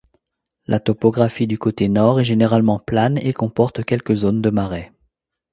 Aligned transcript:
La 0.65 0.79
topographie 0.79 1.45
du 1.45 1.59
côté 1.59 1.87
Nord 1.87 2.19
est 2.19 2.23
généralement 2.23 2.79
plane 2.79 3.19
et 3.19 3.33
comporte 3.33 3.85
quelques 3.85 4.15
zones 4.15 4.41
de 4.41 4.49
marais. 4.49 4.91